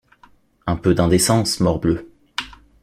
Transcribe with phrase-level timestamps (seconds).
[0.65, 2.09] Un peu d’indécence, morbleu.